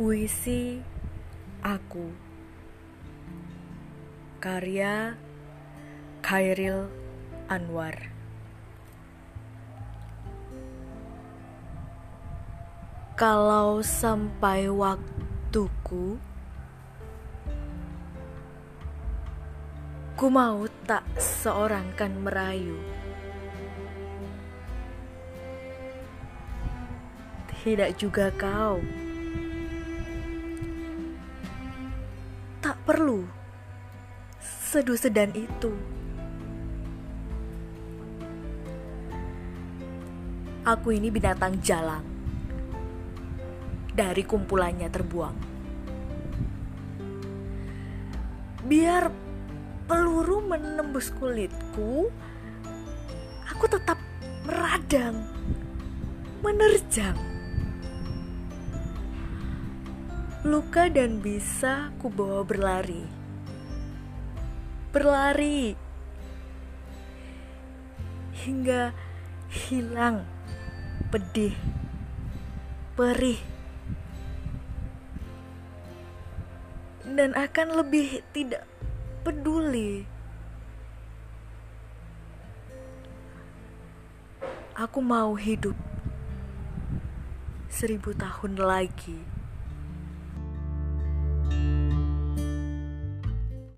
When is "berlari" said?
62.48-63.04, 64.88-65.76